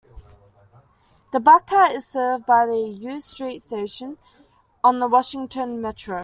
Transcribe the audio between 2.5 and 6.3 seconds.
the U Street station on the Washington Metro.